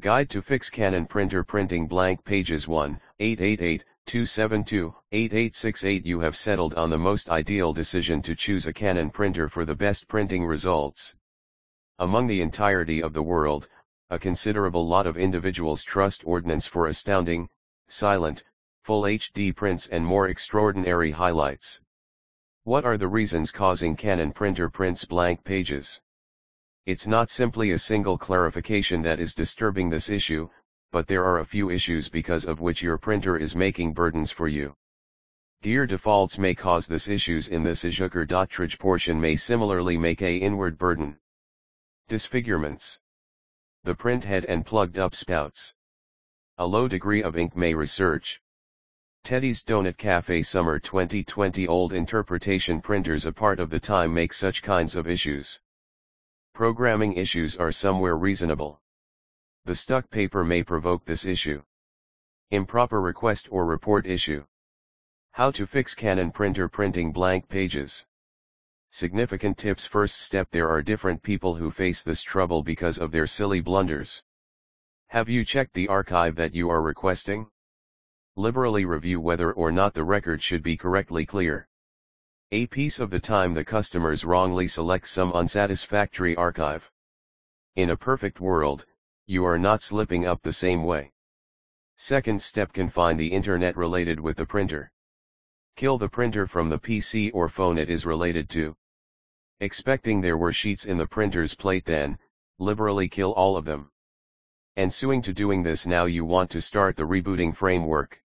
Guide 0.00 0.30
to 0.30 0.42
fix 0.42 0.70
Canon 0.70 1.06
printer 1.06 1.42
printing 1.42 1.88
blank 1.88 2.22
pages 2.22 2.68
1, 2.68 3.00
888, 3.18 3.84
272, 4.06 4.94
8868 5.10 6.06
You 6.06 6.20
have 6.20 6.36
settled 6.36 6.74
on 6.74 6.88
the 6.88 6.96
most 6.96 7.28
ideal 7.28 7.72
decision 7.72 8.22
to 8.22 8.36
choose 8.36 8.66
a 8.66 8.72
Canon 8.72 9.10
printer 9.10 9.48
for 9.48 9.64
the 9.64 9.74
best 9.74 10.06
printing 10.06 10.46
results. 10.46 11.16
Among 11.98 12.28
the 12.28 12.40
entirety 12.40 13.02
of 13.02 13.12
the 13.12 13.24
world, 13.24 13.68
a 14.08 14.20
considerable 14.20 14.86
lot 14.86 15.08
of 15.08 15.16
individuals 15.16 15.82
trust 15.82 16.22
Ordnance 16.24 16.68
for 16.68 16.86
astounding, 16.86 17.48
silent, 17.88 18.44
full 18.84 19.02
HD 19.02 19.52
prints 19.52 19.88
and 19.88 20.06
more 20.06 20.28
extraordinary 20.28 21.10
highlights. 21.10 21.80
What 22.62 22.84
are 22.84 22.98
the 22.98 23.08
reasons 23.08 23.50
causing 23.50 23.96
Canon 23.96 24.30
printer 24.30 24.70
prints 24.70 25.04
blank 25.04 25.42
pages? 25.42 26.00
It's 26.86 27.06
not 27.06 27.30
simply 27.30 27.72
a 27.72 27.78
single 27.78 28.16
clarification 28.16 29.02
that 29.02 29.20
is 29.20 29.34
disturbing 29.34 29.90
this 29.90 30.08
issue, 30.08 30.48
but 30.90 31.06
there 31.06 31.24
are 31.24 31.40
a 31.40 31.44
few 31.44 31.70
issues 31.70 32.08
because 32.08 32.46
of 32.46 32.60
which 32.60 32.82
your 32.82 32.96
printer 32.96 33.36
is 33.36 33.54
making 33.54 33.92
burdens 33.92 34.30
for 34.30 34.48
you. 34.48 34.74
Gear 35.60 35.86
defaults 35.86 36.38
may 36.38 36.54
cause 36.54 36.86
this 36.86 37.08
issues 37.08 37.48
in 37.48 37.62
this 37.62 37.84
Azucar 37.84 38.78
portion 38.78 39.20
may 39.20 39.36
similarly 39.36 39.98
make 39.98 40.22
a 40.22 40.36
inward 40.36 40.78
burden. 40.78 41.18
Disfigurements. 42.08 43.00
The 43.84 43.94
print 43.94 44.24
head 44.24 44.44
and 44.44 44.64
plugged 44.64 44.98
up 44.98 45.14
spouts. 45.14 45.74
A 46.58 46.66
low 46.66 46.88
degree 46.88 47.22
of 47.22 47.36
ink 47.36 47.56
may 47.56 47.74
research. 47.74 48.40
Teddy's 49.24 49.62
Donut 49.62 49.98
Cafe 49.98 50.42
Summer 50.42 50.78
2020 50.78 51.66
Old 51.66 51.92
interpretation 51.92 52.80
printers 52.80 53.26
a 53.26 53.32
part 53.32 53.60
of 53.60 53.68
the 53.68 53.80
time 53.80 54.14
make 54.14 54.32
such 54.32 54.62
kinds 54.62 54.96
of 54.96 55.06
issues. 55.06 55.60
Programming 56.58 57.12
issues 57.12 57.56
are 57.56 57.70
somewhere 57.70 58.16
reasonable. 58.16 58.82
The 59.64 59.76
stuck 59.76 60.10
paper 60.10 60.42
may 60.42 60.64
provoke 60.64 61.04
this 61.04 61.24
issue. 61.24 61.62
Improper 62.50 63.00
request 63.00 63.46
or 63.52 63.64
report 63.64 64.08
issue. 64.08 64.44
How 65.30 65.52
to 65.52 65.68
fix 65.68 65.94
Canon 65.94 66.32
printer 66.32 66.68
printing 66.68 67.12
blank 67.12 67.48
pages. 67.48 68.04
Significant 68.90 69.56
tips 69.56 69.86
First 69.86 70.20
step 70.22 70.50
There 70.50 70.68
are 70.68 70.82
different 70.82 71.22
people 71.22 71.54
who 71.54 71.70
face 71.70 72.02
this 72.02 72.22
trouble 72.22 72.64
because 72.64 72.98
of 72.98 73.12
their 73.12 73.28
silly 73.28 73.60
blunders. 73.60 74.24
Have 75.10 75.28
you 75.28 75.44
checked 75.44 75.74
the 75.74 75.86
archive 75.86 76.34
that 76.34 76.56
you 76.56 76.70
are 76.70 76.82
requesting? 76.82 77.46
Liberally 78.34 78.84
review 78.84 79.20
whether 79.20 79.52
or 79.52 79.70
not 79.70 79.94
the 79.94 80.02
record 80.02 80.42
should 80.42 80.64
be 80.64 80.76
correctly 80.76 81.24
clear. 81.24 81.68
A 82.50 82.66
piece 82.66 82.98
of 82.98 83.10
the 83.10 83.20
time 83.20 83.52
the 83.52 83.62
customers 83.62 84.24
wrongly 84.24 84.68
select 84.68 85.06
some 85.06 85.34
unsatisfactory 85.34 86.34
archive. 86.34 86.90
In 87.76 87.90
a 87.90 87.96
perfect 87.96 88.40
world, 88.40 88.86
you 89.26 89.44
are 89.44 89.58
not 89.58 89.82
slipping 89.82 90.26
up 90.26 90.40
the 90.40 90.52
same 90.54 90.82
way. 90.82 91.12
Second 91.96 92.40
step 92.40 92.72
Confine 92.72 93.18
the 93.18 93.32
internet 93.32 93.76
related 93.76 94.18
with 94.18 94.38
the 94.38 94.46
printer. 94.46 94.90
Kill 95.76 95.98
the 95.98 96.08
printer 96.08 96.46
from 96.46 96.70
the 96.70 96.78
PC 96.78 97.30
or 97.34 97.50
phone 97.50 97.76
it 97.76 97.90
is 97.90 98.06
related 98.06 98.48
to. 98.48 98.74
Expecting 99.60 100.22
there 100.22 100.38
were 100.38 100.50
sheets 100.50 100.86
in 100.86 100.96
the 100.96 101.06
printer's 101.06 101.54
plate 101.54 101.84
then, 101.84 102.18
liberally 102.58 103.10
kill 103.10 103.32
all 103.34 103.58
of 103.58 103.66
them. 103.66 103.90
And 104.74 104.90
suing 104.90 105.20
to 105.20 105.34
doing 105.34 105.62
this 105.62 105.86
now 105.86 106.06
you 106.06 106.24
want 106.24 106.48
to 106.52 106.62
start 106.62 106.96
the 106.96 107.06
rebooting 107.06 107.54
framework. 107.54 108.22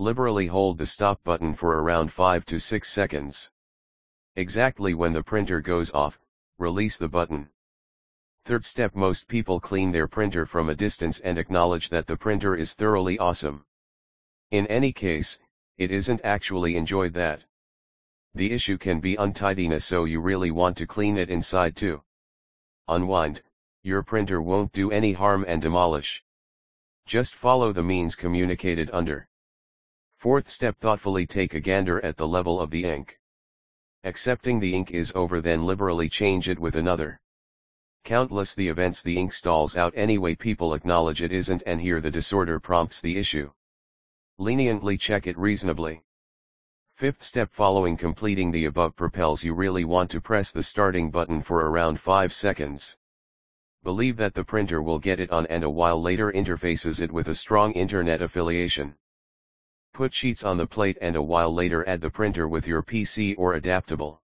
Liberally 0.00 0.46
hold 0.46 0.78
the 0.78 0.86
stop 0.86 1.22
button 1.24 1.54
for 1.54 1.78
around 1.78 2.10
5 2.10 2.46
to 2.46 2.58
6 2.58 2.88
seconds. 2.88 3.50
Exactly 4.34 4.94
when 4.94 5.12
the 5.12 5.22
printer 5.22 5.60
goes 5.60 5.90
off, 5.90 6.18
release 6.56 6.96
the 6.96 7.06
button. 7.06 7.50
Third 8.46 8.64
step 8.64 8.94
Most 8.94 9.28
people 9.28 9.60
clean 9.60 9.92
their 9.92 10.08
printer 10.08 10.46
from 10.46 10.70
a 10.70 10.74
distance 10.74 11.18
and 11.18 11.36
acknowledge 11.36 11.90
that 11.90 12.06
the 12.06 12.16
printer 12.16 12.56
is 12.56 12.72
thoroughly 12.72 13.18
awesome. 13.18 13.66
In 14.50 14.66
any 14.68 14.90
case, 14.90 15.38
it 15.76 15.90
isn't 15.90 16.24
actually 16.24 16.76
enjoyed 16.76 17.12
that. 17.12 17.44
The 18.32 18.52
issue 18.52 18.78
can 18.78 19.00
be 19.00 19.16
untidiness 19.16 19.84
so 19.84 20.06
you 20.06 20.22
really 20.22 20.50
want 20.50 20.78
to 20.78 20.86
clean 20.86 21.18
it 21.18 21.28
inside 21.28 21.76
too. 21.76 22.02
Unwind, 22.88 23.42
your 23.82 24.02
printer 24.02 24.40
won't 24.40 24.72
do 24.72 24.90
any 24.90 25.12
harm 25.12 25.44
and 25.46 25.60
demolish. 25.60 26.24
Just 27.04 27.34
follow 27.34 27.74
the 27.74 27.82
means 27.82 28.16
communicated 28.16 28.88
under. 28.94 29.28
Fourth 30.20 30.50
step 30.50 30.76
thoughtfully 30.76 31.26
take 31.26 31.54
a 31.54 31.60
gander 31.60 32.04
at 32.04 32.18
the 32.18 32.28
level 32.28 32.60
of 32.60 32.70
the 32.70 32.84
ink. 32.84 33.18
Accepting 34.04 34.60
the 34.60 34.74
ink 34.74 34.90
is 34.90 35.14
over 35.14 35.40
then 35.40 35.64
liberally 35.64 36.10
change 36.10 36.50
it 36.50 36.58
with 36.58 36.76
another. 36.76 37.18
Countless 38.04 38.52
the 38.52 38.68
events 38.68 39.00
the 39.00 39.16
ink 39.16 39.32
stalls 39.32 39.78
out 39.78 39.94
anyway 39.96 40.34
people 40.34 40.74
acknowledge 40.74 41.22
it 41.22 41.32
isn't 41.32 41.62
and 41.64 41.80
here 41.80 42.02
the 42.02 42.10
disorder 42.10 42.60
prompts 42.60 43.00
the 43.00 43.16
issue. 43.16 43.50
Leniently 44.36 44.98
check 44.98 45.26
it 45.26 45.38
reasonably. 45.38 46.02
Fifth 46.96 47.22
step 47.22 47.50
following 47.50 47.96
completing 47.96 48.50
the 48.50 48.66
above 48.66 48.94
propels 48.94 49.42
you 49.42 49.54
really 49.54 49.86
want 49.86 50.10
to 50.10 50.20
press 50.20 50.52
the 50.52 50.62
starting 50.62 51.10
button 51.10 51.40
for 51.40 51.66
around 51.66 51.98
5 51.98 52.30
seconds. 52.34 52.94
Believe 53.84 54.18
that 54.18 54.34
the 54.34 54.44
printer 54.44 54.82
will 54.82 54.98
get 54.98 55.18
it 55.18 55.30
on 55.30 55.46
and 55.46 55.64
a 55.64 55.70
while 55.70 56.02
later 56.02 56.30
interfaces 56.30 57.00
it 57.00 57.10
with 57.10 57.28
a 57.28 57.34
strong 57.34 57.72
internet 57.72 58.20
affiliation. 58.20 58.96
Put 60.00 60.14
sheets 60.14 60.44
on 60.44 60.56
the 60.56 60.66
plate 60.66 60.96
and 61.02 61.14
a 61.14 61.20
while 61.20 61.52
later 61.52 61.86
add 61.86 62.00
the 62.00 62.08
printer 62.08 62.48
with 62.48 62.66
your 62.66 62.82
PC 62.82 63.34
or 63.36 63.52
adaptable. 63.52 64.22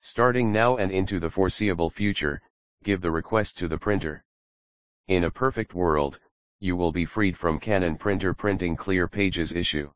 Starting 0.00 0.50
now 0.50 0.78
and 0.78 0.90
into 0.90 1.20
the 1.20 1.28
foreseeable 1.28 1.90
future, 1.90 2.40
give 2.82 3.02
the 3.02 3.10
request 3.10 3.58
to 3.58 3.68
the 3.68 3.76
printer. 3.76 4.24
In 5.06 5.24
a 5.24 5.30
perfect 5.30 5.74
world, 5.74 6.18
you 6.60 6.76
will 6.76 6.92
be 6.92 7.04
freed 7.04 7.36
from 7.36 7.60
Canon 7.60 7.98
printer 7.98 8.32
printing 8.32 8.74
clear 8.74 9.06
pages 9.06 9.52
issue. 9.52 9.90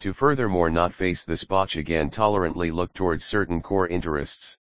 To 0.00 0.12
furthermore 0.12 0.68
not 0.68 0.92
face 0.92 1.22
this 1.22 1.44
botch 1.44 1.76
again 1.76 2.10
tolerantly 2.10 2.72
look 2.72 2.92
towards 2.92 3.24
certain 3.24 3.62
core 3.62 3.86
interests. 3.86 4.58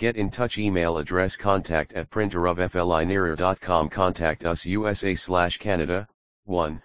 Get 0.00 0.16
in 0.16 0.30
touch 0.30 0.58
email 0.58 0.98
address 0.98 1.36
contact 1.36 1.92
at 1.92 2.10
printerofflineerror.com 2.10 3.88
contact 3.90 4.44
us 4.44 4.66
USA 4.66 5.14
slash 5.14 5.58
Canada, 5.58 6.08
1, 6.46 6.82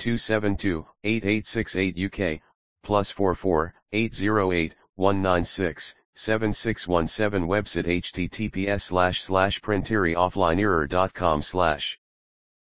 888, 0.00 0.56
272, 0.58 0.86
8868 1.04 2.36
UK, 2.36 2.40
plus 2.82 3.10
44, 3.10 3.74
808, 3.92 4.74
196, 4.96 5.94
7617 6.14 7.48
website 7.48 7.86
https 7.86 8.80
slash 8.82 9.22
slash 9.22 9.60
printerofflineerror.com 9.60 11.42
slash 11.42 11.98